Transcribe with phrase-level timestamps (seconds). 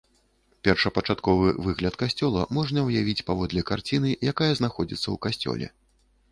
[0.67, 5.67] Першапачатковы выгляд касцёла можна ўявіць паводле карціны, якая знаходзіцца ў касцёле.